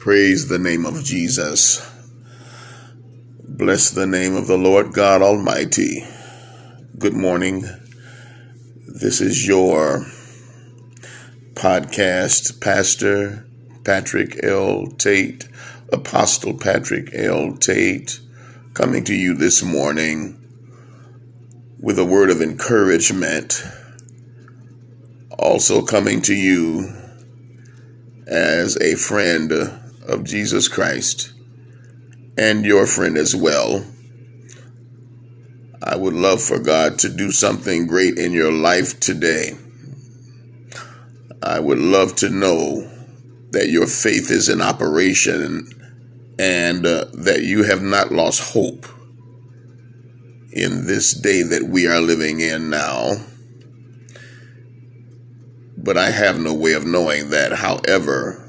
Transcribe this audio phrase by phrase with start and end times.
[0.00, 1.86] Praise the name of Jesus.
[3.46, 6.02] Bless the name of the Lord God Almighty.
[6.98, 7.66] Good morning.
[8.88, 10.06] This is your
[11.52, 13.46] podcast, Pastor
[13.84, 14.86] Patrick L.
[14.86, 15.46] Tate,
[15.92, 17.58] Apostle Patrick L.
[17.58, 18.20] Tate,
[18.72, 20.42] coming to you this morning
[21.78, 23.62] with a word of encouragement.
[25.38, 26.90] Also coming to you
[28.26, 29.79] as a friend
[30.10, 31.32] of Jesus Christ
[32.36, 33.84] and your friend as well.
[35.82, 39.56] I would love for God to do something great in your life today.
[41.42, 42.90] I would love to know
[43.52, 45.68] that your faith is in operation
[46.38, 48.86] and uh, that you have not lost hope
[50.52, 53.12] in this day that we are living in now.
[55.76, 57.52] But I have no way of knowing that.
[57.52, 58.39] However,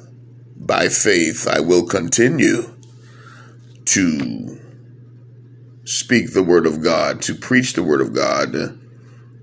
[0.71, 2.64] by faith, I will continue
[3.83, 4.58] to
[5.83, 8.80] speak the word of God, to preach the word of God,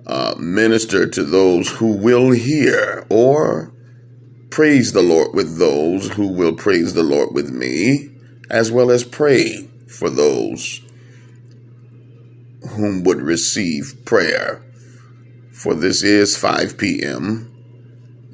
[0.06, 3.74] uh, minister to those who will hear, or
[4.48, 8.08] praise the Lord with those who will praise the Lord with me,
[8.48, 10.80] as well as pray for those
[12.70, 14.62] whom would receive prayer.
[15.52, 17.57] For this is 5 p.m.,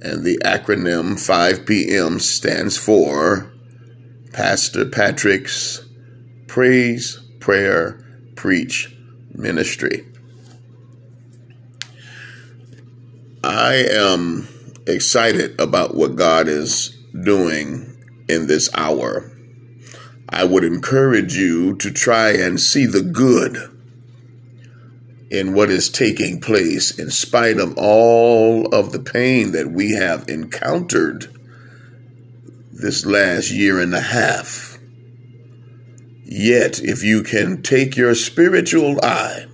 [0.05, 2.21] and the acronym 5 p.m.
[2.21, 3.51] stands for
[4.33, 5.85] Pastor Patrick's
[6.47, 8.05] Praise, Prayer,
[8.37, 8.95] Preach
[9.33, 10.07] Ministry.
[13.43, 14.47] I am
[14.87, 16.91] excited about what God is
[17.23, 17.97] doing
[18.29, 19.31] in this hour.
[20.29, 23.74] I would encourage you to try and see the good
[25.31, 30.29] in what is taking place in spite of all of the pain that we have
[30.29, 31.35] encountered
[32.73, 34.79] this last year and a half.
[36.25, 39.47] Yet, if you can take your spiritual eye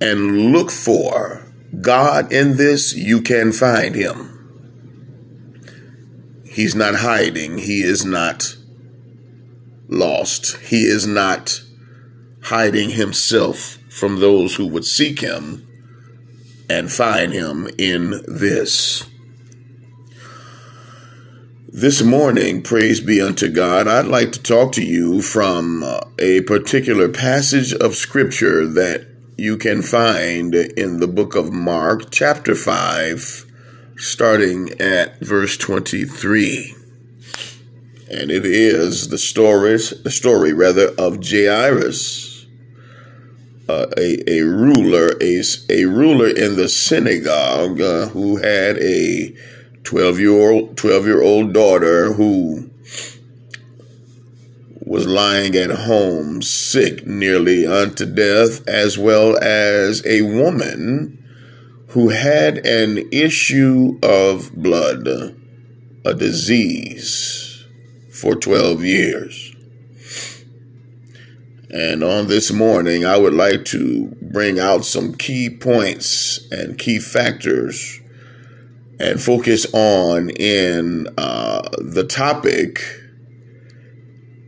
[0.00, 1.46] and look for
[1.80, 4.32] God in this, you can find Him.
[6.44, 8.56] He's not hiding, He is not
[9.88, 11.60] lost, He is not
[12.46, 15.66] hiding Himself from those who would seek Him
[16.70, 19.04] and find Him in this.
[21.68, 26.42] This morning, praise be unto God, I'd like to talk to you from uh, a
[26.42, 33.44] particular passage of scripture that you can find in the book of Mark, chapter 5,
[33.96, 36.74] starting at verse 23.
[38.08, 42.25] And it is the stories, the story rather of Jairus,
[43.68, 49.34] uh, a, a ruler, a, a ruler in the synagogue uh, who had a
[49.82, 52.70] 12 year old 12 year old daughter who
[54.80, 61.22] was lying at home sick nearly unto death as well as a woman
[61.88, 65.08] who had an issue of blood
[66.04, 67.64] a disease
[68.10, 69.55] for 12 years
[71.70, 76.98] and on this morning I would like to bring out some key points and key
[76.98, 78.00] factors
[79.00, 82.80] and focus on in uh, the topic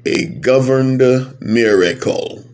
[0.07, 1.03] a governed
[1.41, 2.45] miracle.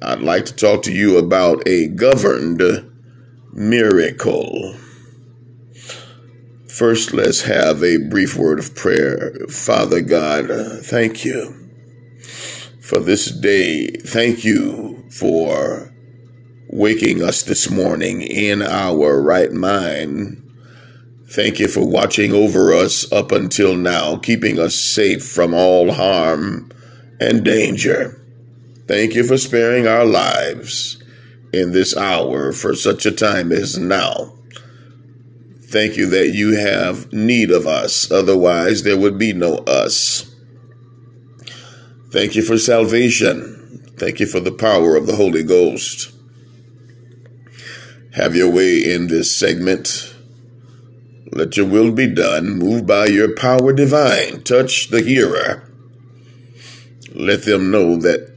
[0.00, 2.62] I'd like to talk to you about a governed
[3.52, 4.76] miracle.
[6.68, 9.34] First, let's have a brief word of prayer.
[9.48, 10.48] Father God,
[10.84, 11.61] thank you
[12.92, 13.86] for this day.
[13.88, 15.94] Thank you for
[16.68, 20.38] waking us this morning in our right mind.
[21.26, 26.70] Thank you for watching over us up until now, keeping us safe from all harm
[27.18, 28.22] and danger.
[28.88, 31.02] Thank you for sparing our lives
[31.50, 34.34] in this hour for such a time as now.
[35.62, 40.31] Thank you that you have need of us, otherwise, there would be no us.
[42.12, 43.82] Thank you for salvation.
[43.96, 46.12] Thank you for the power of the Holy Ghost.
[48.12, 50.14] Have your way in this segment.
[51.32, 52.58] Let your will be done.
[52.58, 54.42] Move by your power divine.
[54.42, 55.66] Touch the hearer.
[57.14, 58.30] Let them know that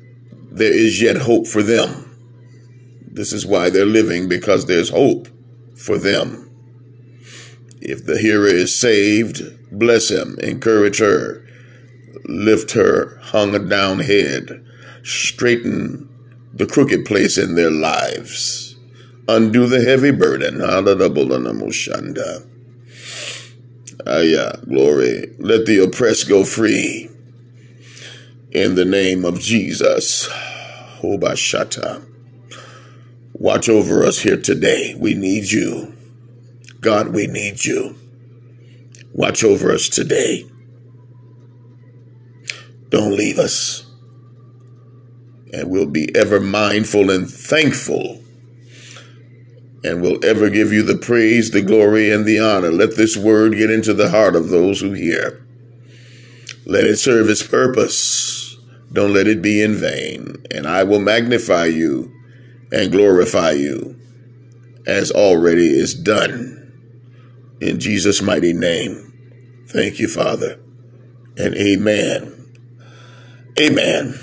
[0.49, 2.17] there is yet hope for them.
[3.05, 5.27] This is why they're living, because there's hope
[5.75, 6.49] for them.
[7.81, 11.44] If the hearer is saved, bless him, encourage her,
[12.27, 14.65] lift her hung down head,
[15.03, 16.09] straighten
[16.53, 18.65] the crooked place in their lives
[19.27, 20.61] undo the heavy burden.
[24.07, 25.33] Ah, yeah, glory.
[25.39, 27.09] Let the oppressed go free.
[28.51, 30.29] In the name of Jesus.
[31.01, 32.05] Obashata.
[33.33, 34.95] Watch over us here today.
[34.97, 35.93] We need you.
[36.79, 37.95] God, we need you.
[39.11, 40.45] Watch over us today.
[42.89, 43.85] Don't leave us.
[45.53, 48.21] And we'll be ever mindful and thankful
[49.85, 52.71] and we'll ever give you the praise, the glory, and the honor.
[52.71, 55.45] Let this word get into the heart of those who hear.
[56.65, 58.57] Let it serve its purpose.
[58.91, 60.37] Don't let it be in vain.
[60.49, 62.11] And I will magnify you
[62.71, 63.99] and glorify you
[64.87, 66.73] as already is done.
[67.61, 69.13] In Jesus' mighty name.
[69.67, 70.59] Thank you, Father.
[71.37, 72.34] And amen.
[73.59, 74.19] Amen.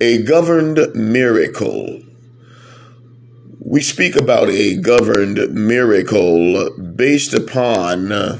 [0.00, 2.02] A governed miracle
[3.64, 8.38] we speak about a governed miracle based upon uh,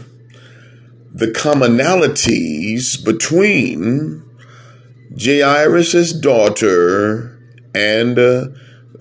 [1.11, 4.23] the commonalities between
[5.19, 7.39] Jairus' daughter
[7.75, 8.49] and uh,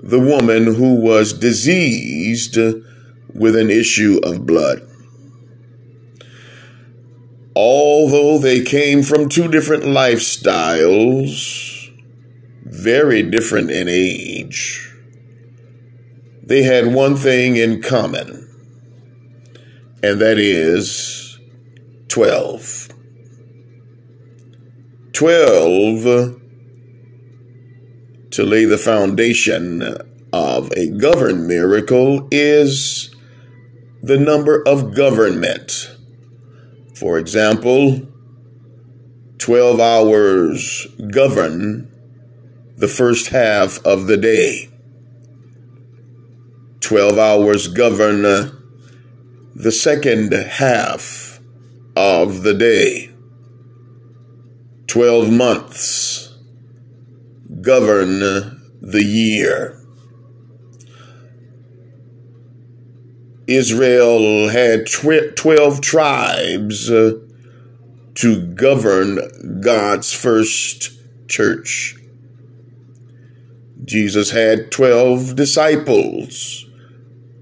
[0.01, 2.55] the woman who was diseased
[3.33, 4.87] with an issue of blood.
[7.63, 11.91] Although they came from two different lifestyles,
[12.63, 14.91] very different in age,
[16.41, 18.49] they had one thing in common,
[20.01, 21.37] and that is
[22.07, 22.89] 12.
[25.13, 26.39] 12
[28.31, 29.83] to lay the foundation
[30.33, 33.15] of a governed miracle is
[34.01, 35.95] the number of government.
[37.01, 38.07] For example,
[39.39, 41.91] 12 hours govern
[42.77, 44.69] the first half of the day.
[46.81, 48.51] 12 hours govern uh,
[49.55, 51.39] the second half
[51.95, 53.09] of the day.
[54.85, 56.37] 12 months
[57.61, 58.19] govern
[58.79, 59.80] the year.
[63.55, 67.19] Israel had 12 tribes uh,
[68.15, 70.91] to govern God's first
[71.27, 71.95] church.
[73.83, 76.65] Jesus had 12 disciples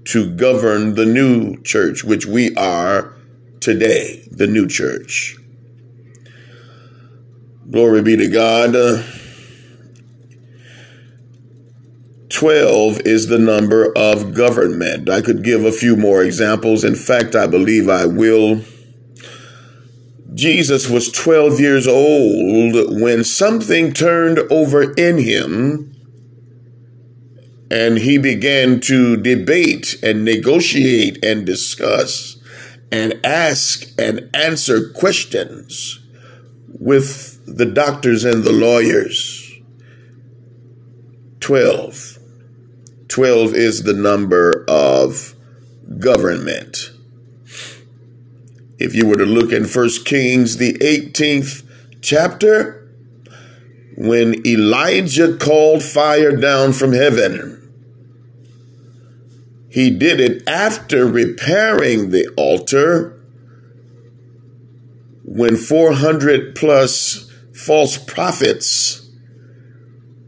[0.06, 3.14] to govern the new church, which we are
[3.60, 5.36] today, the new church.
[7.70, 8.74] Glory be to God.
[12.30, 15.10] 12 is the number of government.
[15.10, 16.84] I could give a few more examples.
[16.84, 18.62] In fact, I believe I will.
[20.32, 25.94] Jesus was 12 years old when something turned over in him
[27.70, 32.38] and he began to debate and negotiate and discuss
[32.92, 36.00] and ask and answer questions
[36.68, 39.52] with the doctors and the lawyers.
[41.40, 42.19] 12.
[43.10, 45.34] 12 is the number of
[45.98, 46.92] government.
[48.78, 51.66] If you were to look in 1 Kings, the 18th
[52.00, 52.88] chapter,
[53.96, 57.56] when Elijah called fire down from heaven,
[59.68, 63.20] he did it after repairing the altar
[65.24, 69.09] when 400 plus false prophets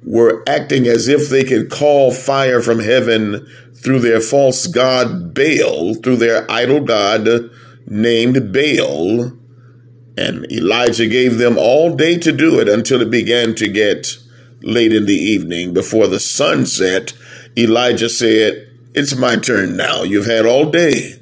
[0.05, 5.95] were acting as if they could call fire from heaven through their false god Baal,
[5.95, 7.51] through their idol god
[7.87, 9.33] named Baal.
[10.17, 14.19] And Elijah gave them all day to do it until it began to get
[14.61, 15.73] late in the evening.
[15.73, 17.15] Before the sun set,
[17.57, 20.03] Elijah said, it's my turn now.
[20.03, 21.19] You've had all day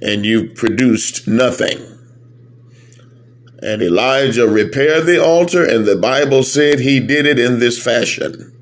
[0.00, 1.95] and you've produced nothing.
[3.66, 8.52] And Elijah repaired the altar, and the Bible said he did it in this fashion.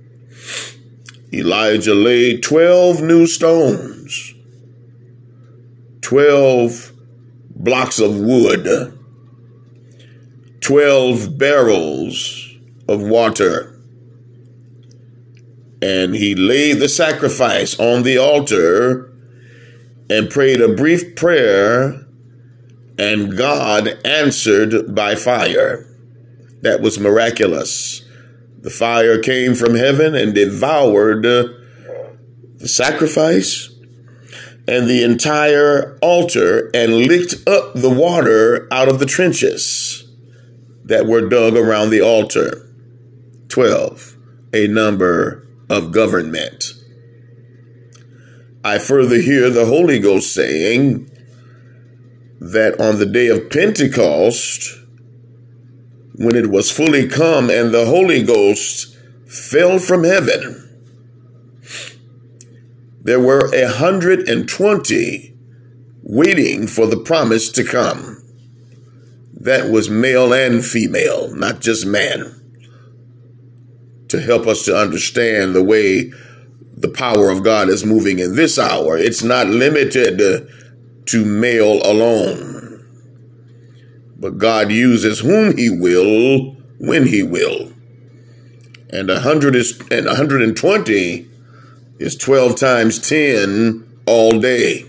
[1.31, 4.35] Elijah laid 12 new stones,
[6.01, 6.93] 12
[7.55, 8.99] blocks of wood,
[10.63, 12.55] 12 barrels
[12.89, 13.79] of water,
[15.83, 19.13] and he laid the sacrifice on the altar
[20.09, 22.04] and prayed a brief prayer,
[22.99, 25.87] and God answered by fire.
[26.63, 28.03] That was miraculous.
[28.61, 33.71] The fire came from heaven and devoured the sacrifice
[34.67, 40.11] and the entire altar and licked up the water out of the trenches
[40.85, 42.67] that were dug around the altar.
[43.49, 44.17] 12,
[44.55, 46.73] a number of government.
[48.65, 51.11] I further hear the Holy Ghost saying,
[52.53, 54.79] that on the day of Pentecost,
[56.17, 58.97] when it was fully come and the Holy Ghost
[59.27, 60.61] fell from heaven,
[63.01, 65.35] there were a hundred and twenty
[66.03, 68.23] waiting for the promise to come.
[69.33, 72.41] That was male and female, not just man.
[74.09, 76.13] To help us to understand the way
[76.77, 80.21] the power of God is moving in this hour, it's not limited
[81.07, 82.85] to male alone.
[84.17, 87.73] But God uses whom he will when he will.
[88.91, 91.29] And a hundred is and 120
[91.99, 94.87] is 12 times 10 all day.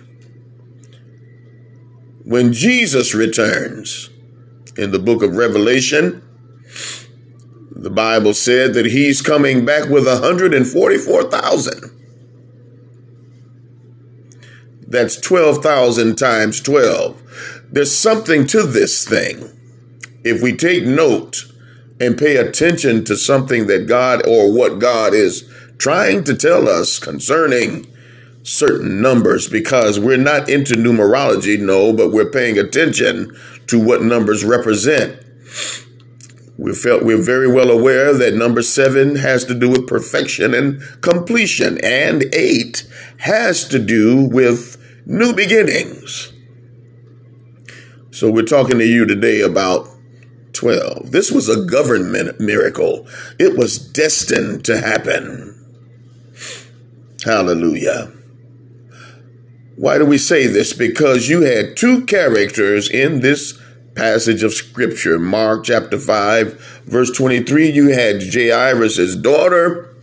[2.24, 4.10] When Jesus returns
[4.77, 6.22] in the book of Revelation,
[7.72, 11.91] the Bible said that he's coming back with 144,000.
[14.87, 17.65] That's 12,000 times 12.
[17.71, 19.51] There's something to this thing.
[20.23, 21.45] If we take note
[21.99, 26.99] and pay attention to something that God or what God is trying to tell us
[26.99, 27.87] concerning
[28.43, 33.35] certain numbers, because we're not into numerology, no, but we're paying attention
[33.67, 35.19] to what numbers represent.
[36.57, 40.81] We felt we're very well aware that number seven has to do with perfection and
[41.01, 42.88] completion, and eight
[43.19, 46.31] has to do with new beginnings.
[48.12, 49.89] So we're talking to you today about
[50.53, 51.12] 12.
[51.12, 53.05] This was a government miracle.
[53.38, 55.51] It was destined to happen.
[57.25, 58.13] Hallelujah.
[59.75, 60.71] Why do we say this?
[60.71, 63.59] Because you had two characters in this
[63.95, 65.17] passage of scripture.
[65.17, 69.95] Mark chapter 5, verse 23, you had Jairus' daughter,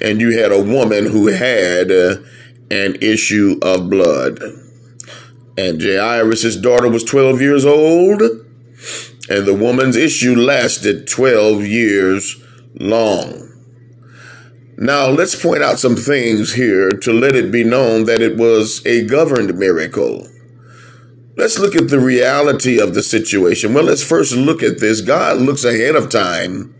[0.00, 2.16] and you had a woman who had uh,
[2.70, 4.40] an issue of blood.
[5.56, 12.42] And Jairus' daughter was 12 years old, and the woman's issue lasted 12 years
[12.74, 13.48] long.
[14.76, 18.84] Now, let's point out some things here to let it be known that it was
[18.86, 20.26] a governed miracle.
[21.34, 23.72] Let's look at the reality of the situation.
[23.72, 25.00] Well, let's first look at this.
[25.00, 26.74] God looks ahead of time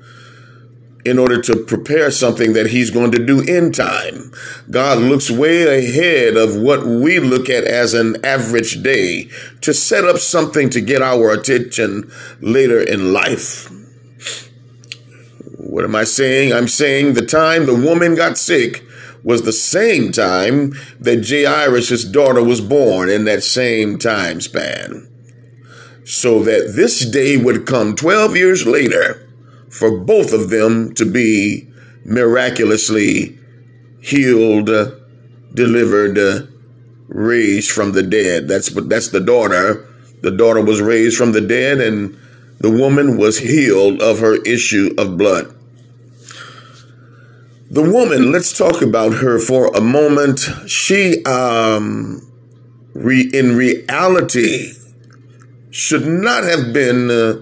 [1.05, 4.31] in order to prepare something that he's going to do in time.
[4.71, 9.29] God looks way ahead of what we look at as an average day
[9.63, 13.71] to set up something to get our attention later in life.
[15.57, 16.53] What am I saying?
[16.53, 18.85] I'm saying the time the woman got sick
[19.25, 25.09] was the same time that Jairus' daughter was born in that same time span.
[26.05, 29.29] So that this day would come 12 years later
[29.71, 31.69] for both of them to be
[32.05, 33.39] miraculously
[34.01, 34.69] healed,
[35.55, 36.49] delivered,
[37.09, 38.49] raised from the dead.
[38.49, 39.89] That's that's the daughter.
[40.23, 42.17] The daughter was raised from the dead and
[42.59, 45.55] the woman was healed of her issue of blood.
[47.73, 50.41] The woman, let's talk about her for a moment.
[50.67, 52.21] She, um,
[52.93, 54.73] re, in reality,
[55.71, 57.41] should not have been uh,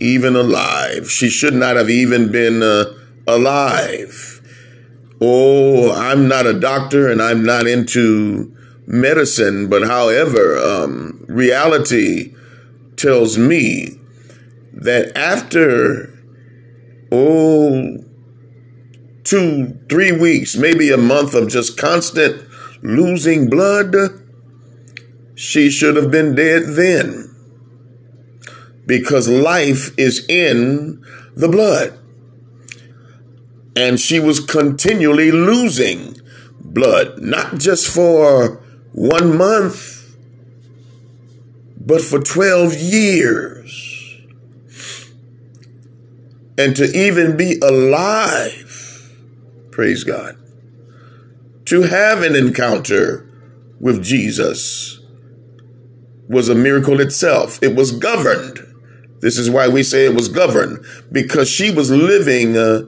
[0.00, 1.10] even alive.
[1.10, 2.86] She should not have even been uh,
[3.26, 4.40] alive.
[5.20, 8.50] Oh, I'm not a doctor and I'm not into
[8.86, 12.34] medicine, but however, um, reality
[12.96, 14.00] tells me
[14.72, 16.18] that after,
[17.12, 18.01] oh,
[19.32, 22.46] two, three weeks, maybe a month of just constant
[22.82, 23.96] losing blood,
[25.34, 27.34] she should have been dead then.
[28.84, 31.02] Because life is in
[31.34, 31.98] the blood.
[33.74, 36.14] And she was continually losing
[36.60, 38.62] blood, not just for
[38.92, 40.14] one month,
[41.80, 44.18] but for 12 years.
[46.58, 48.71] And to even be alive
[49.72, 50.36] Praise God.
[51.66, 53.28] To have an encounter
[53.80, 55.00] with Jesus
[56.28, 57.58] was a miracle itself.
[57.62, 58.60] It was governed.
[59.20, 62.82] This is why we say it was governed, because she was living uh,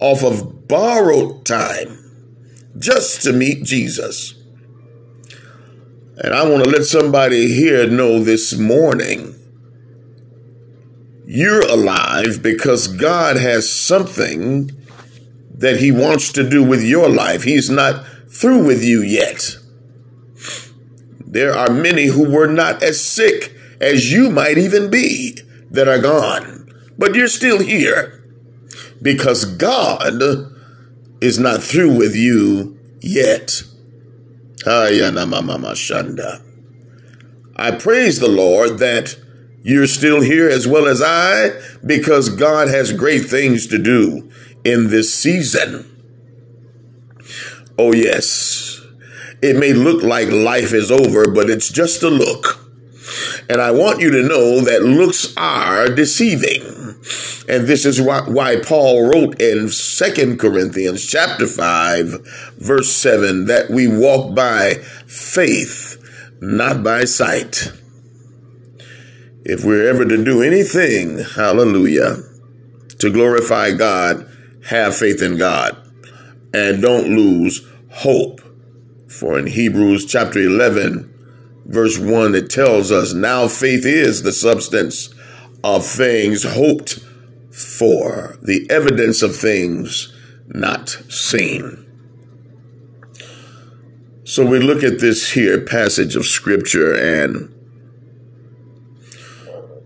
[0.00, 1.98] off of borrowed time
[2.78, 4.34] just to meet Jesus.
[6.16, 9.34] And I want to let somebody here know this morning
[11.26, 14.70] you're alive because God has something
[15.62, 17.44] that he wants to do with your life.
[17.44, 19.56] He's not through with you yet.
[21.24, 25.38] There are many who were not as sick as you might even be
[25.70, 28.24] that are gone, but you're still here
[29.00, 30.20] because God
[31.20, 33.62] is not through with you yet.
[37.54, 39.16] I praise the Lord that
[39.62, 41.52] you're still here as well as I
[41.86, 44.28] because God has great things to do
[44.64, 45.88] in this season.
[47.78, 48.80] Oh, yes.
[49.42, 52.60] It may look like life is over, but it's just a look.
[53.48, 56.62] And I want you to know that looks are deceiving.
[57.48, 63.70] And this is why, why Paul wrote in Second Corinthians chapter 5, verse 7, that
[63.70, 64.74] we walk by
[65.06, 65.98] faith,
[66.40, 67.72] not by sight.
[69.44, 72.18] If we're ever to do anything, hallelujah,
[73.00, 74.31] to glorify God,
[74.66, 75.76] have faith in God
[76.54, 78.40] and don't lose hope.
[79.08, 81.12] For in Hebrews chapter 11,
[81.66, 85.14] verse 1, it tells us, Now faith is the substance
[85.62, 86.98] of things hoped
[87.50, 90.12] for, the evidence of things
[90.48, 91.78] not seen.
[94.24, 97.52] So we look at this here passage of scripture and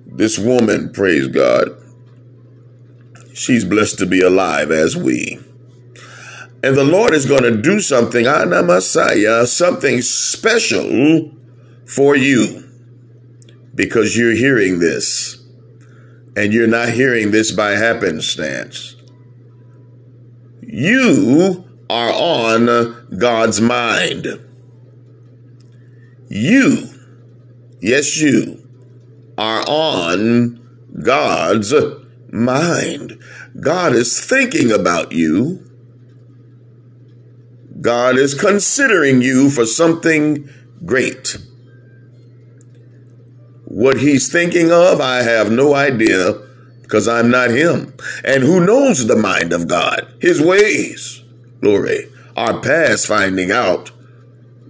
[0.07, 1.77] this woman, praise God,
[3.37, 5.39] she's blessed to be alive as we.
[6.63, 11.33] And the Lord is going to do something, Anna Messiah, something special
[11.87, 12.65] for you
[13.75, 15.45] because you're hearing this
[16.35, 18.97] and you're not hearing this by happenstance.
[20.63, 24.27] You are on God's mind.
[26.29, 26.89] You,
[27.81, 28.67] yes, you
[29.39, 30.61] are on
[31.03, 31.73] God's
[32.33, 33.19] mind.
[33.61, 35.63] God is thinking about you.
[37.81, 40.49] God is considering you for something
[40.85, 41.37] great.
[43.65, 46.35] What he's thinking of, I have no idea
[46.83, 47.95] because I'm not him.
[48.25, 50.07] And who knows the mind of God?
[50.21, 51.23] His ways,
[51.61, 53.91] glory, are past finding out.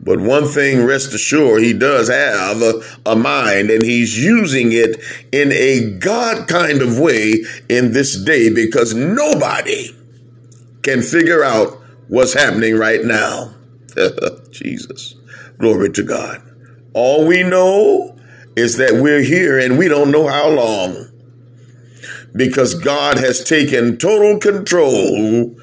[0.07, 5.01] But one thing, rest assured, he does have a, a, mind and he's using it
[5.33, 7.35] in a God kind of way
[7.69, 9.91] in this day because nobody
[10.83, 13.53] can figure out what's happening right now.
[14.53, 15.17] Jesus.
[15.59, 16.41] Glory to God.
[16.95, 18.17] All we know
[18.55, 21.09] is that we're here and we don't know how long
[22.37, 25.57] because God has taken total control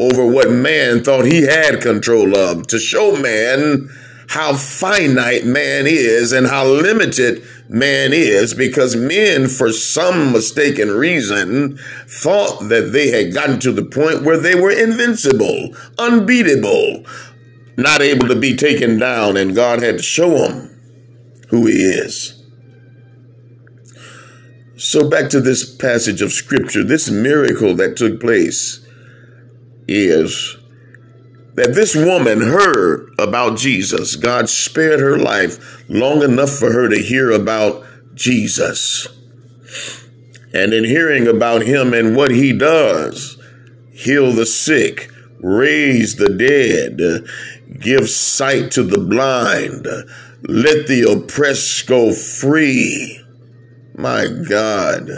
[0.00, 3.88] over what man thought he had control of to show man
[4.30, 11.76] how finite man is and how limited man is because men, for some mistaken reason,
[12.06, 17.04] thought that they had gotten to the point where they were invincible, unbeatable,
[17.76, 20.80] not able to be taken down, and God had to show them
[21.48, 22.42] who he is.
[24.76, 28.86] So back to this passage of scripture, this miracle that took place
[29.90, 30.56] is
[31.54, 34.14] that this woman heard about Jesus.
[34.14, 39.08] God spared her life long enough for her to hear about Jesus.
[40.54, 43.36] And in hearing about him and what he does,
[43.92, 47.26] heal the sick, raise the dead,
[47.80, 49.86] give sight to the blind,
[50.42, 53.20] let the oppressed go free.
[53.96, 55.10] My God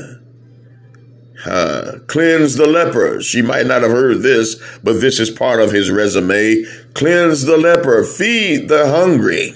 [1.47, 3.21] uh, cleanse the leper.
[3.21, 6.65] She might not have heard this, but this is part of his resume.
[6.95, 9.55] Cleanse the leper, feed the hungry,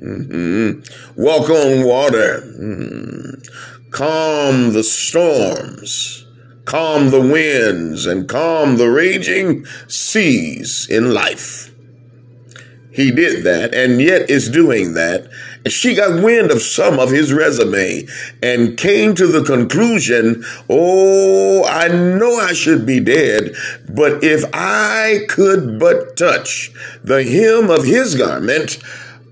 [0.00, 0.80] mm-hmm.
[1.20, 3.90] walk on water, mm-hmm.
[3.90, 6.26] calm the storms,
[6.64, 11.70] calm the winds, and calm the raging seas in life.
[12.94, 15.28] He did that and yet is doing that
[15.68, 18.06] she got wind of some of his resume
[18.42, 23.54] and came to the conclusion, oh, I know I should be dead,
[23.88, 26.72] but if I could but touch
[27.02, 28.78] the hem of his garment,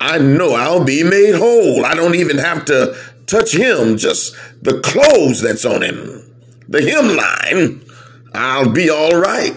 [0.00, 1.84] I know I'll be made whole.
[1.84, 6.30] I don't even have to touch him, just the clothes that's on him,
[6.68, 7.88] the hemline.
[8.34, 9.54] I'll be all right.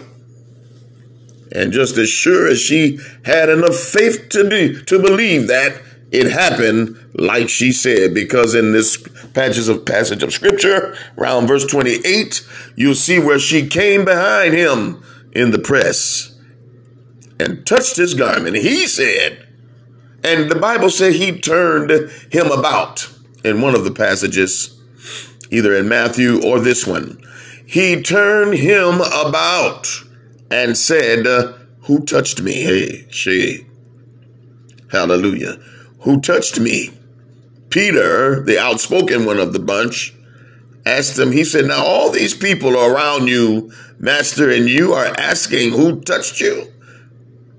[1.51, 6.31] And just as sure as she had enough faith to do, to believe that, it
[6.31, 8.97] happened like she said, because in this
[9.33, 15.03] passage of passage of scripture, around verse 28, you'll see where she came behind him
[15.31, 16.37] in the press
[17.39, 18.55] and touched his garment.
[18.55, 19.47] He said,
[20.23, 21.91] and the Bible said he turned
[22.31, 23.09] him about
[23.43, 24.79] in one of the passages,
[25.51, 27.21] either in Matthew or this one.
[27.65, 29.87] He turned him about
[30.49, 31.25] and said,
[31.81, 32.53] Who touched me?
[32.53, 33.65] Hey, she.
[34.91, 35.59] Hallelujah
[36.05, 36.91] who touched me?
[37.69, 40.13] Peter, the outspoken one of the bunch,
[40.85, 45.13] asked him, he said, Now all these people are around you, Master, and you are
[45.17, 46.71] asking who touched you?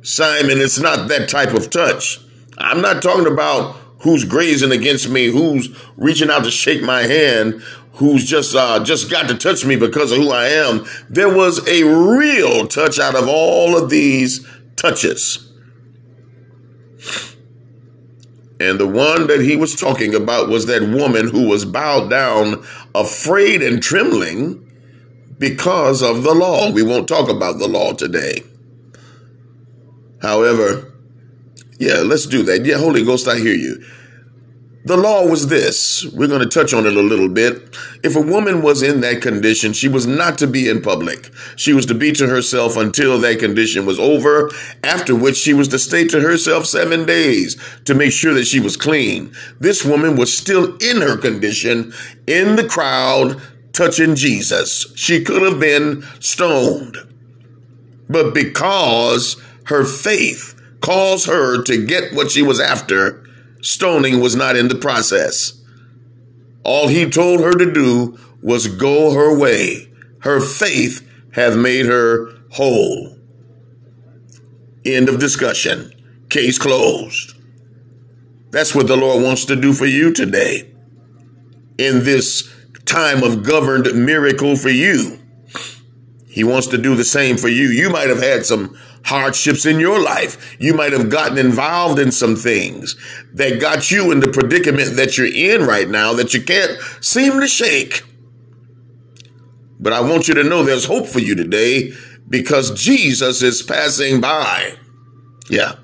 [0.01, 2.21] Simon, it's not that type of touch.
[2.57, 7.61] I'm not talking about who's grazing against me, who's reaching out to shake my hand,
[7.95, 10.87] who's just uh, just got to touch me because of who I am.
[11.11, 15.43] There was a real touch out of all of these touches.
[18.59, 22.65] And the one that he was talking about was that woman who was bowed down,
[22.95, 24.63] afraid and trembling
[25.39, 26.71] because of the law.
[26.71, 28.43] We won't talk about the law today.
[30.23, 30.93] However,
[31.79, 32.65] yeah, let's do that.
[32.65, 33.85] Yeah, Holy Ghost, I hear you.
[34.87, 36.05] The law was this.
[36.13, 37.77] We're going to touch on it a little bit.
[38.05, 41.29] If a woman was in that condition, she was not to be in public.
[41.57, 44.49] She was to be to herself until that condition was over,
[44.85, 48.61] after which she was to stay to herself seven days to make sure that she
[48.61, 49.35] was clean.
[49.59, 51.93] This woman was still in her condition
[52.29, 54.87] in the crowd touching Jesus.
[54.95, 56.97] She could have been stoned.
[58.09, 63.26] But because her faith caused her to get what she was after,
[63.67, 65.61] stoning was not in the process.
[66.63, 69.89] All he told her to do was go her way.
[70.21, 73.19] Her faith hath made her whole.
[74.85, 75.93] End of discussion.
[76.29, 77.35] Case closed.
[78.51, 80.73] That's what the Lord wants to do for you today.
[81.77, 82.49] In this
[82.85, 85.19] time of governed miracle for you,
[86.29, 87.69] He wants to do the same for you.
[87.69, 90.57] You might have had some hardships in your life.
[90.61, 92.97] You might have gotten involved in some things
[93.33, 97.41] that got you in the predicament that you're in right now that you can't seem
[97.41, 98.03] to shake.
[99.79, 101.93] But I want you to know there's hope for you today
[102.29, 104.75] because Jesus is passing by.
[105.49, 105.77] Yeah.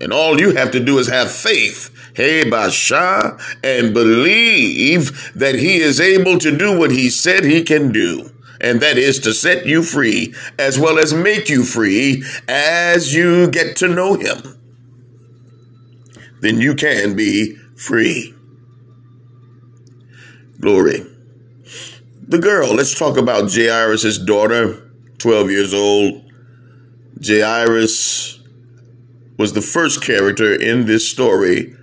[0.00, 5.78] And all you have to do is have faith, hey, Basha, and believe that he
[5.78, 9.66] is able to do what he said he can do and that is to set
[9.66, 14.58] you free as well as make you free as you get to know him.
[16.40, 18.34] Then you can be free.
[20.60, 21.06] Glory.
[22.26, 26.30] The girl, let's talk about Jairus' daughter, 12 years old.
[27.24, 28.40] Jairus
[29.38, 31.74] was the first character in this story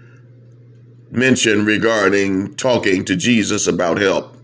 [1.12, 4.35] mentioned regarding talking to Jesus about help.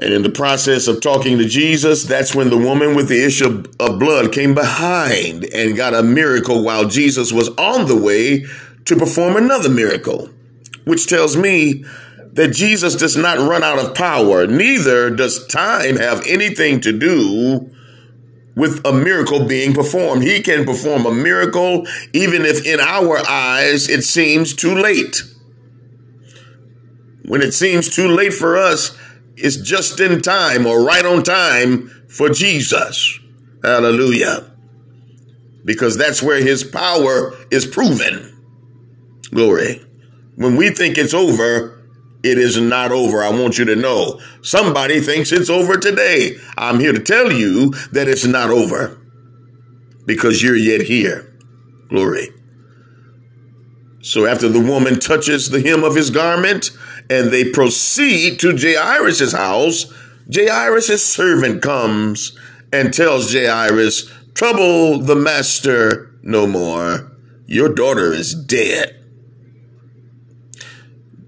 [0.00, 3.64] And in the process of talking to Jesus, that's when the woman with the issue
[3.80, 8.44] of blood came behind and got a miracle while Jesus was on the way
[8.84, 10.30] to perform another miracle,
[10.84, 11.84] which tells me
[12.34, 14.46] that Jesus does not run out of power.
[14.46, 17.68] Neither does time have anything to do
[18.54, 20.22] with a miracle being performed.
[20.22, 25.22] He can perform a miracle even if in our eyes it seems too late.
[27.24, 28.96] When it seems too late for us,
[29.42, 33.18] is just in time or right on time for Jesus.
[33.62, 34.50] Hallelujah.
[35.64, 38.34] Because that's where his power is proven.
[39.30, 39.84] Glory.
[40.36, 41.84] When we think it's over,
[42.22, 43.22] it is not over.
[43.22, 44.20] I want you to know.
[44.42, 46.36] Somebody thinks it's over today.
[46.56, 48.98] I'm here to tell you that it's not over
[50.06, 51.36] because you're yet here.
[51.88, 52.30] Glory.
[54.00, 56.70] So after the woman touches the hem of his garment
[57.10, 59.92] and they proceed to Jairus' house,
[60.32, 62.38] Jairus' servant comes
[62.72, 67.10] and tells Jairus, trouble the master no more.
[67.46, 68.94] Your daughter is dead.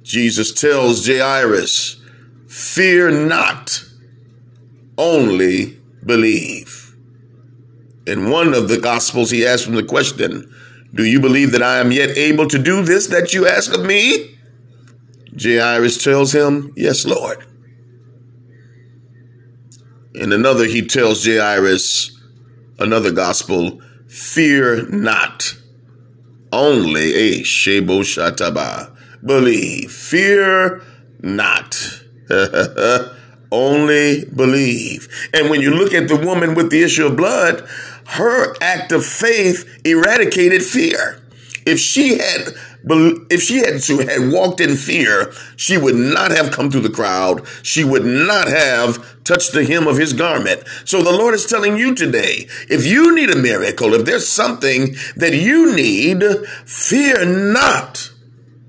[0.02, 2.00] Jesus tells Jairus,
[2.46, 3.84] fear not,
[4.98, 6.94] only believe.
[8.06, 10.52] In one of the gospels, he asks him the question,
[10.94, 13.84] do you believe that I am yet able to do this that you ask of
[13.84, 14.36] me?
[15.40, 17.46] Jairus tells him, Yes, Lord.
[20.14, 22.20] In another, he tells Jairus,
[22.78, 25.54] another gospel, Fear not,
[26.52, 28.96] only a Shebo Shataba.
[29.24, 29.92] Believe.
[29.92, 30.82] Fear
[31.20, 32.02] not.
[33.52, 35.08] only believe.
[35.32, 37.68] And when you look at the woman with the issue of blood,
[38.10, 41.22] her act of faith eradicated fear.
[41.66, 42.54] If she had
[43.30, 46.90] if she had to had walked in fear, she would not have come through the
[46.90, 47.46] crowd.
[47.62, 50.64] She would not have touched the hem of his garment.
[50.84, 54.96] So the Lord is telling you today, if you need a miracle, if there's something
[55.16, 56.24] that you need,
[56.64, 58.10] fear not.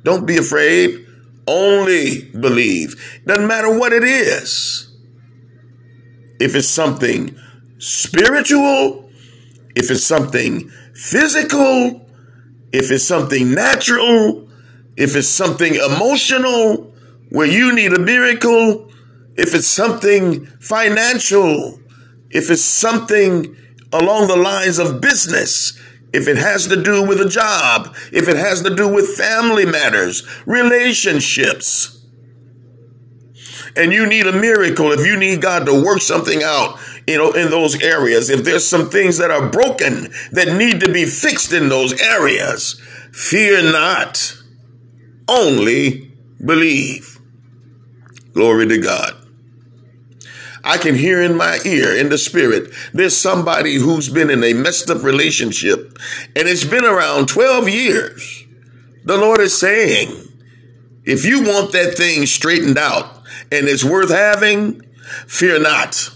[0.03, 1.05] Don't be afraid.
[1.47, 3.21] Only believe.
[3.25, 4.93] Doesn't matter what it is.
[6.39, 7.35] If it's something
[7.77, 9.10] spiritual,
[9.75, 12.05] if it's something physical,
[12.71, 14.49] if it's something natural,
[14.97, 16.93] if it's something emotional
[17.29, 18.91] where you need a miracle,
[19.35, 21.79] if it's something financial,
[22.29, 23.55] if it's something
[23.93, 25.77] along the lines of business,
[26.13, 29.65] if it has to do with a job, if it has to do with family
[29.65, 32.05] matters, relationships,
[33.75, 36.77] and you need a miracle, if you need God to work something out,
[37.11, 40.91] you know, in those areas, if there's some things that are broken that need to
[40.91, 44.37] be fixed in those areas, fear not,
[45.27, 46.11] only
[46.43, 47.19] believe.
[48.33, 49.15] Glory to God.
[50.63, 54.53] I can hear in my ear, in the spirit, there's somebody who's been in a
[54.53, 55.97] messed up relationship
[56.35, 58.45] and it's been around 12 years.
[59.03, 60.27] The Lord is saying,
[61.03, 64.81] if you want that thing straightened out and it's worth having,
[65.25, 66.11] fear not.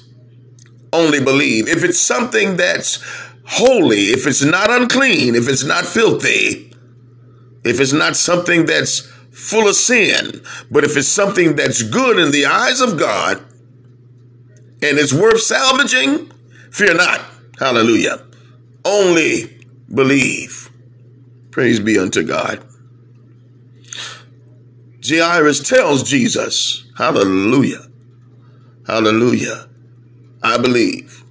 [0.95, 1.67] Only believe.
[1.67, 3.03] If it's something that's
[3.45, 6.73] holy, if it's not unclean, if it's not filthy,
[7.65, 12.31] if it's not something that's full of sin, but if it's something that's good in
[12.31, 13.39] the eyes of God,
[14.81, 16.31] and it's worth salvaging,
[16.71, 17.21] fear not.
[17.60, 18.25] Hallelujah.
[18.86, 19.60] Only
[19.93, 20.69] believe.
[21.51, 22.65] Praise be unto God.
[25.05, 27.88] Jairus tells Jesus, Hallelujah.
[28.88, 29.67] Hallelujah.
[30.45, 31.23] I believe.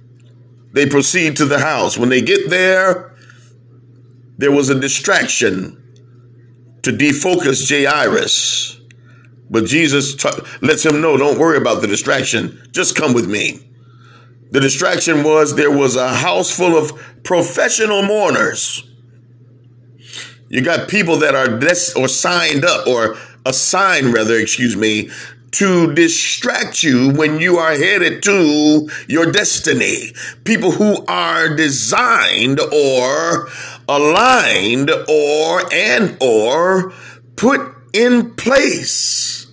[0.73, 1.97] They proceed to the house.
[1.97, 3.15] When they get there,
[4.37, 5.81] there was a distraction
[6.81, 8.79] to defocus Jairus.
[9.49, 10.29] But Jesus t-
[10.61, 12.67] lets him know, don't worry about the distraction.
[12.71, 13.61] Just come with me.
[14.51, 16.91] The distraction was there was a house full of
[17.23, 18.89] professional mourners.
[20.49, 25.09] You got people that are des- or signed up or assigned rather, excuse me,
[25.55, 30.11] to distract you when you are headed to your destiny.
[30.43, 33.47] People who are designed or
[33.87, 36.91] aligned or and or
[37.37, 39.47] put in place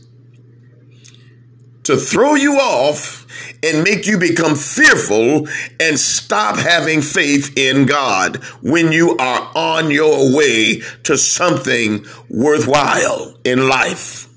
[1.85, 3.25] to throw you off
[3.63, 5.47] and make you become fearful
[5.79, 13.37] and stop having faith in God when you are on your way to something worthwhile
[13.45, 14.32] in life.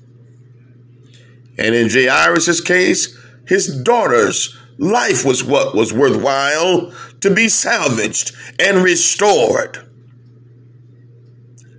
[1.58, 3.16] And in Jairus' case,
[3.46, 9.88] his daughter's life was what was worthwhile to be salvaged and restored.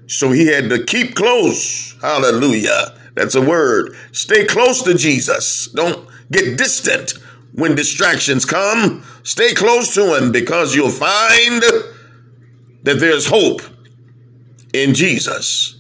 [0.08, 1.96] So he had to keep close.
[2.02, 2.98] Hallelujah.
[3.14, 3.96] That's a word.
[4.12, 5.68] Stay close to Jesus.
[5.74, 7.14] Don't get distant
[7.54, 9.04] when distractions come.
[9.24, 11.62] Stay close to him because you'll find
[12.84, 13.62] that there's hope
[14.74, 15.76] in Jesus.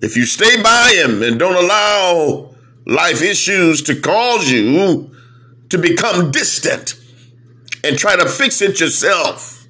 [0.00, 2.55] If you stay by him and don't allow
[2.86, 5.10] life issues to cause you
[5.68, 6.94] to become distant
[7.84, 9.66] and try to fix it yourself,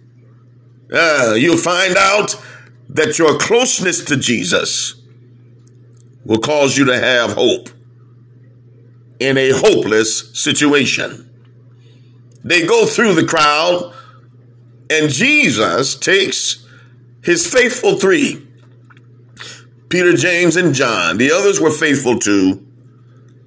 [0.92, 2.40] uh, you'll find out
[2.88, 4.94] that your closeness to Jesus
[6.24, 7.68] will cause you to have hope
[9.18, 11.30] in a hopeless situation.
[12.44, 13.92] They go through the crowd,
[14.90, 16.64] and Jesus takes
[17.22, 18.42] his faithful three
[19.88, 21.16] Peter, James, and John.
[21.16, 22.65] The others were faithful too,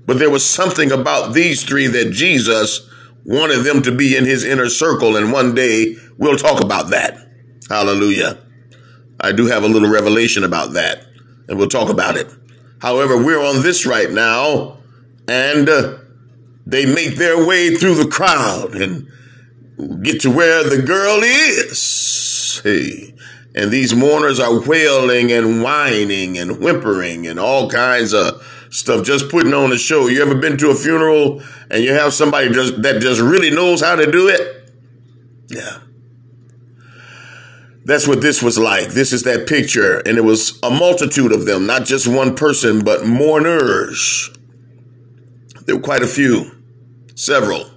[0.10, 2.90] but there was something about these three that Jesus
[3.26, 7.16] wanted them to be in his inner circle, and one day we'll talk about that.
[7.70, 8.40] Hallelujah.
[9.22, 11.06] I do have a little revelation about that,
[11.48, 12.28] and we'll talk about it.
[12.82, 14.80] However, we're on this right now,
[15.28, 16.00] and uh,
[16.66, 19.08] they make their way through the crowd and
[20.04, 22.62] get to where the girl is.
[22.64, 23.14] Hey.
[23.54, 29.30] And these mourners are wailing and whining and whimpering and all kinds of stuff, just
[29.30, 30.08] putting on a show.
[30.08, 33.82] You ever been to a funeral and you have somebody just that just really knows
[33.82, 34.72] how to do it?
[35.50, 35.80] Yeah.
[37.86, 38.90] That's what this was like.
[38.90, 39.98] This is that picture.
[40.00, 44.30] And it was a multitude of them, not just one person, but mourners.
[45.66, 46.52] There were quite a few,
[47.16, 47.70] several.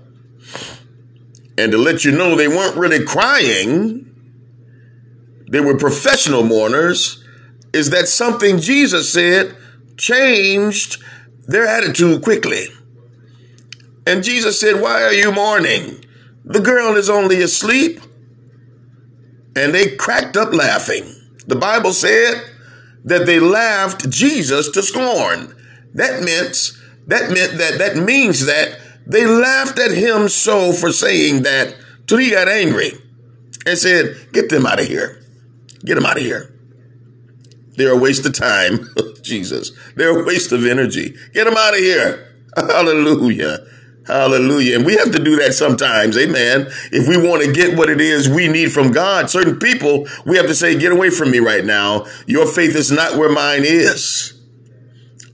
[1.56, 4.10] And to let you know they weren't really crying,
[5.48, 7.22] they were professional mourners,
[7.72, 9.56] is that something Jesus said
[9.96, 11.02] changed
[11.46, 12.66] their attitude quickly.
[14.06, 16.04] And Jesus said, Why are you mourning?
[16.44, 18.00] The girl is only asleep
[19.54, 21.04] and they cracked up laughing.
[21.46, 22.34] The Bible said
[23.04, 25.54] that they laughed Jesus to scorn.
[25.94, 26.72] That meant
[27.06, 31.74] that meant that that means that they laughed at him so for saying that
[32.06, 32.92] till he got angry
[33.66, 35.20] and said, "Get them out of here.
[35.84, 36.54] Get them out of here.
[37.76, 39.72] They're a waste of time, Jesus.
[39.96, 41.14] They're a waste of energy.
[41.32, 42.36] Get them out of here.
[42.56, 43.66] Hallelujah."
[44.06, 44.76] Hallelujah.
[44.76, 46.18] And we have to do that sometimes.
[46.18, 46.66] Amen.
[46.90, 50.36] If we want to get what it is we need from God, certain people, we
[50.36, 52.06] have to say, get away from me right now.
[52.26, 54.34] Your faith is not where mine is.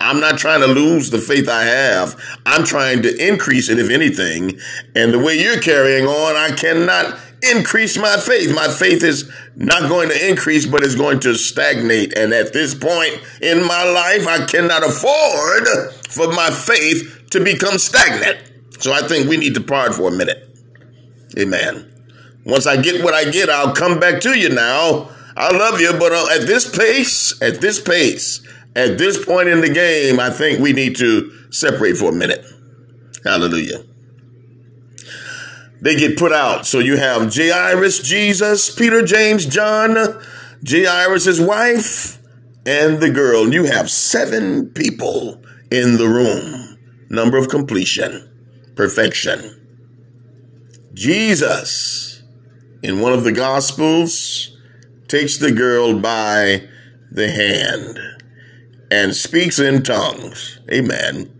[0.01, 2.23] I'm not trying to lose the faith I have.
[2.47, 4.59] I'm trying to increase it, if anything.
[4.95, 8.55] And the way you're carrying on, I cannot increase my faith.
[8.55, 12.17] My faith is not going to increase, but it's going to stagnate.
[12.17, 15.69] And at this point in my life, I cannot afford
[16.09, 18.39] for my faith to become stagnant.
[18.81, 20.45] So I think we need to part for a minute.
[21.39, 21.93] Amen.
[22.45, 25.11] Once I get what I get, I'll come back to you now.
[25.37, 28.41] I love you, but uh, at this pace, at this pace,
[28.75, 32.45] at this point in the game, I think we need to separate for a minute.
[33.25, 33.85] Hallelujah.
[35.81, 36.67] They get put out.
[36.67, 39.97] So you have Jairus, Jesus, Peter, James, John,
[40.67, 42.19] Jairus' wife,
[42.67, 43.53] and the girl.
[43.53, 46.79] You have seven people in the room.
[47.11, 48.29] Number of completion,
[48.75, 49.55] perfection.
[50.95, 52.23] Jesus,
[52.83, 54.57] in one of the Gospels,
[55.07, 56.69] takes the girl by
[57.11, 57.99] the hand
[58.91, 60.61] and speaks in tongues.
[60.71, 61.33] Amen.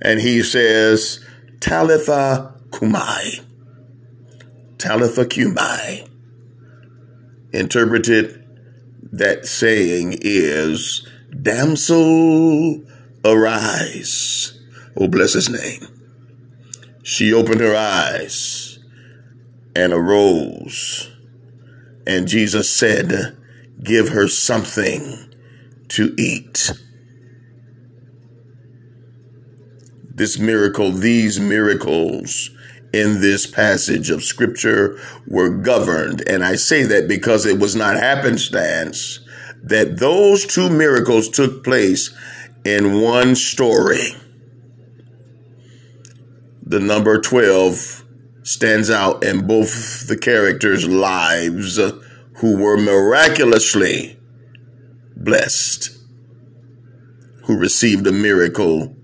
[0.00, 1.24] And he says,
[1.60, 3.42] Talitha Cumi.
[4.82, 6.04] Talitha Cumi.
[7.52, 8.44] Interpreted,
[9.12, 11.08] that saying is,
[11.40, 12.82] Damsel,
[13.24, 14.58] arise.
[14.96, 15.86] Oh, bless his name.
[17.04, 18.80] She opened her eyes
[19.76, 21.12] and arose.
[22.04, 23.38] And Jesus said,
[23.84, 25.32] Give her something
[25.90, 26.72] to eat.
[30.12, 32.50] This miracle, these miracles
[32.92, 36.22] in this passage of scripture were governed.
[36.28, 39.20] And I say that because it was not happenstance
[39.62, 42.14] that those two miracles took place
[42.64, 44.16] in one story.
[46.64, 48.04] The number 12
[48.42, 51.78] stands out in both the characters' lives
[52.36, 54.18] who were miraculously
[55.16, 55.90] blessed,
[57.44, 58.96] who received a miracle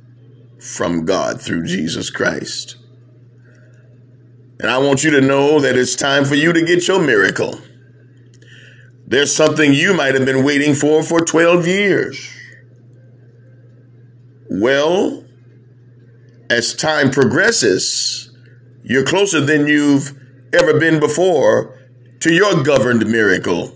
[0.58, 2.77] from God through Jesus Christ.
[4.60, 7.60] And I want you to know that it's time for you to get your miracle.
[9.06, 12.30] There's something you might have been waiting for for 12 years.
[14.50, 15.24] Well,
[16.50, 18.30] as time progresses,
[18.82, 20.12] you're closer than you've
[20.52, 21.78] ever been before
[22.20, 23.72] to your governed miracle.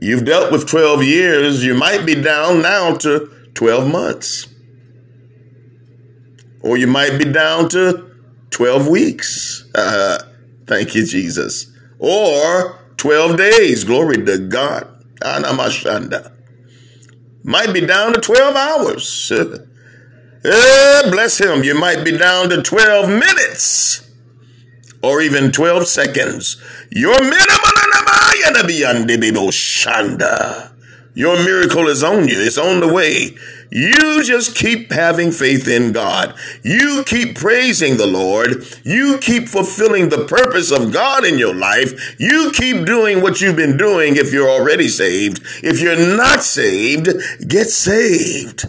[0.00, 4.46] You've dealt with 12 years, you might be down now to 12 months.
[6.60, 8.05] Or you might be down to
[8.50, 9.64] 12 weeks.
[10.66, 11.72] Thank you, Jesus.
[11.98, 13.84] Or 12 days.
[13.84, 14.92] Glory to God.
[15.20, 16.32] Anamashanda.
[17.44, 19.32] Might be down to 12 hours.
[20.44, 21.62] eh, bless him.
[21.62, 24.10] You might be down to 12 minutes
[25.02, 26.60] or even 12 seconds.
[26.90, 27.76] Your minimum
[31.16, 32.38] your miracle is on you.
[32.38, 33.34] It's on the way.
[33.70, 36.34] You just keep having faith in God.
[36.62, 38.66] You keep praising the Lord.
[38.84, 42.20] You keep fulfilling the purpose of God in your life.
[42.20, 45.40] You keep doing what you've been doing if you're already saved.
[45.64, 47.08] If you're not saved,
[47.48, 48.66] get saved.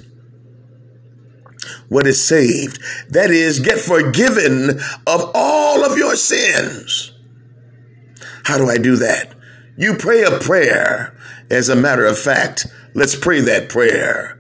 [1.90, 2.80] What is saved?
[3.10, 7.12] That is, get forgiven of all of your sins.
[8.46, 9.34] How do I do that?
[9.78, 11.14] You pray a prayer.
[11.50, 14.40] As a matter of fact, let's pray that prayer.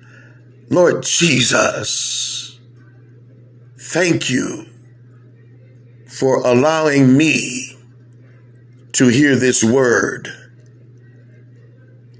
[0.69, 2.59] Lord Jesus,
[3.79, 4.65] thank you
[6.07, 7.77] for allowing me
[8.93, 10.29] to hear this word.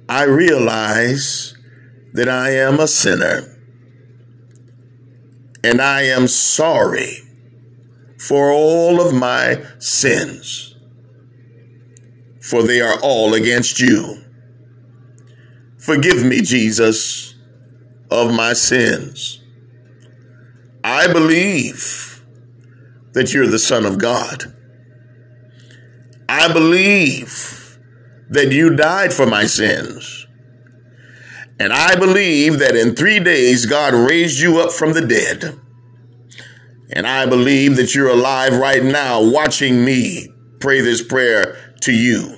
[0.08, 1.56] I realize
[2.14, 3.54] that I am a sinner
[5.64, 7.18] and I am sorry
[8.18, 10.68] for all of my sins
[12.48, 14.24] for they are all against you.
[15.88, 17.34] Forgive me, Jesus,
[18.12, 19.42] of my sins.
[20.84, 22.26] I believe
[23.14, 24.54] that you're the Son of God.
[26.28, 27.80] I believe
[28.30, 30.28] that you died for my sins.
[31.58, 35.58] And I believe that in three days God raised you up from the dead.
[36.92, 40.28] And I believe that you're alive right now watching me
[40.60, 42.36] pray this prayer to you.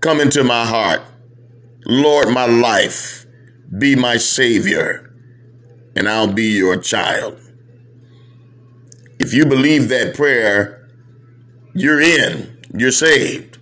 [0.00, 1.02] Come into my heart.
[1.84, 3.26] Lord, my life,
[3.76, 5.12] be my Savior,
[5.96, 7.40] and I'll be your child.
[9.18, 10.88] If you believe that prayer,
[11.74, 13.58] you're in, you're saved,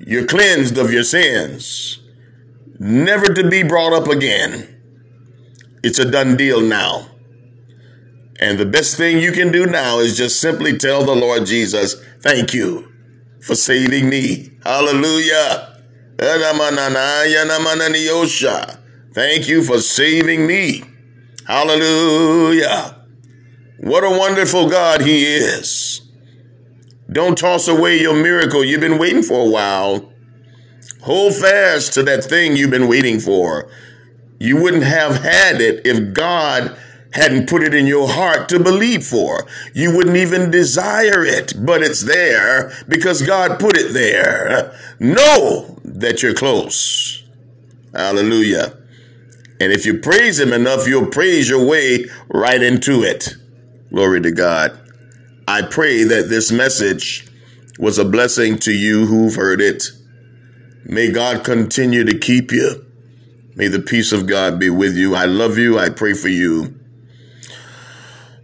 [0.00, 1.98] you're cleansed of your sins,
[2.78, 4.72] never to be brought up again.
[5.82, 7.06] It's a done deal now.
[8.40, 11.96] And the best thing you can do now is just simply tell the Lord Jesus,
[12.20, 12.92] thank you
[13.40, 14.50] for saving me.
[14.62, 15.75] Hallelujah.
[19.12, 20.82] Thank you for saving me.
[21.46, 23.04] Hallelujah.
[23.78, 26.00] What a wonderful God he is.
[27.10, 30.12] Don't toss away your miracle you've been waiting for a while.
[31.02, 33.70] Hold fast to that thing you've been waiting for.
[34.40, 36.76] You wouldn't have had it if God
[37.12, 39.46] hadn't put it in your heart to believe for.
[39.74, 44.78] You wouldn't even desire it, but it's there because God put it there.
[44.98, 47.24] Know that you're close.
[47.94, 48.76] Hallelujah.
[49.58, 53.34] And if you praise Him enough, you'll praise your way right into it.
[53.90, 54.78] Glory to God.
[55.48, 57.26] I pray that this message
[57.78, 59.84] was a blessing to you who've heard it.
[60.84, 62.84] May God continue to keep you.
[63.54, 65.14] May the peace of God be with you.
[65.14, 65.78] I love you.
[65.78, 66.75] I pray for you.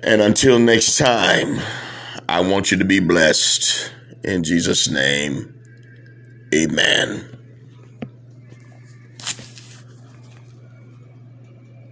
[0.04, 1.60] And until next time,
[2.28, 3.92] I want you to be blessed.
[4.24, 5.54] In Jesus' name,
[6.52, 7.31] amen.